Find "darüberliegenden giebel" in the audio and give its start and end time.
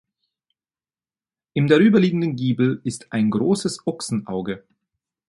1.67-2.81